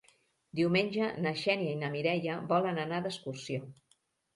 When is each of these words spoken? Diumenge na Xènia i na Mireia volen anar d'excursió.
Diumenge 0.59 1.11
na 1.27 1.35
Xènia 1.43 1.75
i 1.75 1.77
na 1.85 1.93
Mireia 1.99 2.41
volen 2.57 2.85
anar 2.89 3.07
d'excursió. 3.09 3.67